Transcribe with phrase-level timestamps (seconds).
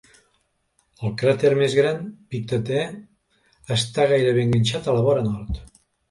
[1.07, 1.99] El cràter més gran,
[2.31, 2.81] Pictet E,
[3.75, 5.61] està gairebé enganxat a la vora nord.